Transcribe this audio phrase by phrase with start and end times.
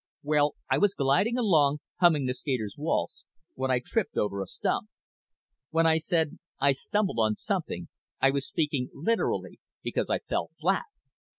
[0.23, 4.89] Well, I was gliding along, humming the Skater's Waltz, when I tripped over a stump.
[5.69, 7.87] When I said I stumbled on something
[8.19, 10.85] I was speaking literally, because I fell flat.